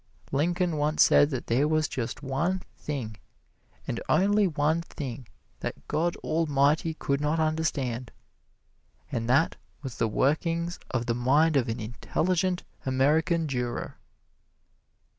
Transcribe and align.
Lincoln 0.31 0.77
once 0.77 1.03
said 1.03 1.29
that 1.29 1.45
there 1.45 1.67
was 1.67 1.87
just 1.87 2.23
one 2.23 2.63
thing, 2.75 3.17
and 3.87 4.01
only 4.09 4.47
one 4.47 4.81
thing, 4.81 5.27
that 5.59 5.87
God 5.87 6.15
Almighty 6.23 6.95
could 6.95 7.21
not 7.21 7.39
understand: 7.39 8.11
and 9.11 9.29
that 9.29 9.57
was 9.83 9.97
the 9.97 10.07
workings 10.07 10.79
of 10.89 11.05
the 11.05 11.13
mind 11.13 11.55
of 11.55 11.69
an 11.69 11.79
intelligent 11.79 12.63
American 12.83 13.47
juror. 13.47 13.99